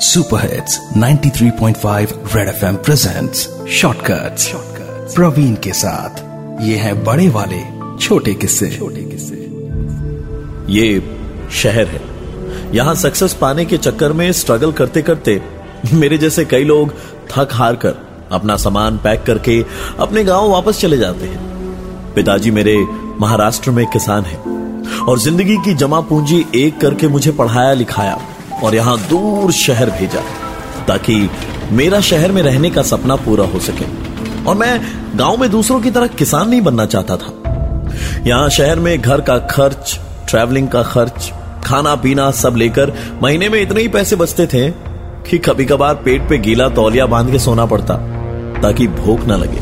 Super 0.00 0.40
hits 0.40 0.78
93.5 0.96 2.12
red 2.34 2.48
FM 2.48 2.76
presents 2.76 3.40
shortcuts 3.70 4.50
Praveen 5.14 5.54
के 5.54 5.72
साथ। 5.72 6.20
ये 6.62 6.76
है 6.76 6.92
बड़े 7.04 7.28
वाले, 7.28 7.58
छोटे 7.98 8.34
किस्से। 8.34 8.70
छोटे 8.70 9.02
किस्से। 9.02 9.36
ये 10.72 11.00
शहर 11.52 11.86
है। 11.86 12.00
यहाँ 12.76 12.94
सक्सेस 12.94 13.34
पाने 13.34 13.64
के 13.64 13.78
चक्कर 13.78 14.12
में 14.12 14.32
स्ट्रगल 14.32 14.72
करते 14.72 15.02
करते 15.02 15.40
मेरे 15.92 16.18
जैसे 16.18 16.44
कई 16.44 16.64
लोग 16.64 16.94
थक 17.30 17.48
हार 17.52 17.76
कर 17.76 17.94
अपना 18.32 18.56
सामान 18.56 18.98
पैक 18.98 19.22
करके 19.22 19.64
अपने 19.98 20.24
गाँव 20.24 20.50
वापस 20.50 20.80
चले 20.80 20.98
जाते 20.98 21.26
हैं। 21.26 22.14
पिताजी 22.14 22.50
मेरे 22.50 22.78
महाराष्ट्र 23.20 23.70
में 23.70 23.86
किसान 23.86 24.24
हैं 24.24 25.02
और 25.02 25.18
ज़िंदगी 25.18 25.56
की 25.56 25.74
जमा 25.74 26.00
पूंजी 26.00 26.44
एक 26.54 26.80
करके 26.80 27.08
मुझे 27.08 27.32
पढ़ाया 27.32 27.72
लिखाया। 27.72 28.20
और 28.64 28.74
यहाँ 28.74 28.98
दूर 29.00 29.52
शहर 29.52 29.90
भेजा 29.90 30.20
ताकि 30.84 31.28
मेरा 31.72 32.00
शहर 32.00 32.32
में 32.32 32.42
रहने 32.42 32.70
का 32.70 32.82
सपना 32.82 33.16
पूरा 33.16 33.44
हो 33.44 33.58
सके। 33.60 33.84
और 34.44 34.56
मैं 34.56 34.80
गाँव 35.18 35.36
में 35.36 35.50
दूसरों 35.50 35.80
की 35.80 35.90
तरह 35.90 36.06
किसान 36.06 36.48
नहीं 36.48 36.60
बनना 36.60 36.86
चाहता 36.86 37.16
था। 37.16 37.32
यहाँ 38.26 38.48
शहर 38.48 38.78
में 38.78 39.00
घर 39.00 39.20
का 39.20 39.38
खर्च 39.46 39.98
ट्रैवलिंग 40.30 40.68
का 40.68 40.82
खर्च 40.82 41.32
खाना 41.64 41.94
पीना 41.94 42.30
सब 42.30 42.56
लेकर 42.56 42.92
महीने 43.22 43.48
में 43.48 43.60
इतने 43.62 43.80
ही 43.80 43.88
पैसे 43.88 44.16
बचते 44.16 44.46
थे 44.46 44.68
कि 45.30 45.38
कभी 45.38 45.64
कभार 45.64 45.94
पेट 45.94 46.28
पे 46.28 46.38
गीला 46.38 46.68
तौलिया 46.68 47.06
बाँध 47.06 47.30
के 47.30 47.38
सोना 47.38 47.66
पड़ता 47.66 47.94
ताकि 48.62 48.86
भूख 48.88 49.24
ना 49.26 49.36
लगे। 49.36 49.60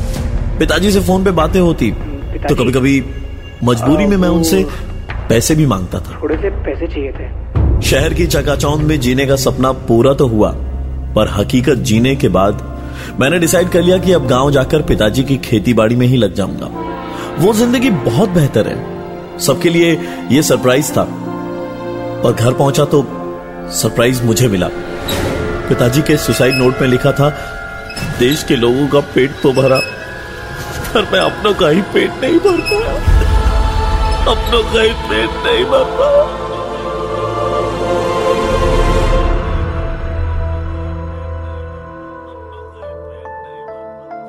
पिताजी 0.58 0.90
से 0.90 1.00
फ़ोन 1.00 1.24
पे 1.24 1.30
बातें 1.32 1.60
होती 1.60 1.90
तो 1.90 2.54
कभी 2.54 2.72
कभी 2.72 3.00
मजबूरी 3.64 4.06
में 4.06 4.16
मैं 4.16 4.28
उनसे 4.28 4.64
पैसे 5.28 5.54
भी 5.54 5.66
माँगता 5.66 6.00
था। 6.00 6.20
थोड़े 6.22 6.36
से 6.36 6.50
पैसे 6.64 6.86
चाहिए 6.86 7.12
थे। 7.12 7.45
शहर 7.86 8.14
की 8.14 8.26
चकाचौंध 8.26 8.80
में 8.82 8.98
जीने 9.00 9.24
का 9.26 9.34
सपना 9.36 9.70
पूरा 9.88 10.12
तो 10.12 10.26
हुआ, 10.26 10.50
पर 11.16 11.28
हकीकत 11.30 11.78
जीने 11.88 12.14
के 12.16 12.28
बाद 12.28 12.62
मैंने 13.20 13.38
डिसाइड 13.38 13.68
कर 13.70 13.82
लिया 13.82 13.98
कि 13.98 14.12
अब 14.12 14.26
गाँव 14.26 14.50
जाकर 14.50 14.82
पिताजी 14.82 15.22
की 15.24 15.36
खेती 15.36 15.74
बाड़ी 15.74 15.96
में 15.96 16.06
ही 16.06 16.16
लग 16.16 16.34
जाऊँगा। 16.34 16.70
वो 17.38 17.52
ज़िंदगी 17.52 17.90
बहुत 17.90 18.28
बेहतर 18.28 18.68
है। 18.68 19.38
सबके 19.38 19.70
लिए 19.70 19.92
ये 20.32 20.42
सरप्राइज़ 20.42 20.90
था। 20.92 21.04
पर 22.22 22.32
घर 22.32 22.52
पहुँचा 22.52 22.84
तो 22.84 23.02
सरप्राइज़ 23.72 24.22
मुझे 24.22 24.48
मिला। 24.48 24.68
पिताजी 25.68 26.02
के 26.02 26.16
सुसाइड 26.16 26.54
नोट 26.54 26.80
में 26.80 26.88
लिखा 26.88 27.12
था, 27.12 27.28
देश 28.18 28.42
के 28.42 28.56
लोगों 28.56 28.88
का 28.88 29.00
पेट 29.14 29.40
तो 29.42 29.52
भरा, 29.52 29.78
पर 30.88 31.08
मैं 31.12 31.20
अपनों 31.20 31.54
का 31.54 31.68
ही 31.68 31.82
पेट 31.94 32.24
नहीं 32.24 32.38
भर 32.38 32.60
पाया 32.62 32.96
अपनों 34.32 34.62
का 34.74 34.82
ही 34.82 34.92
पेट 35.08 35.44
नहीं 35.46 35.64
भर 35.64 35.84
पाया 35.98 36.45